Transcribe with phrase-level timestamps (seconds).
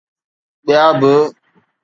[0.65, 1.13] ٻيا به.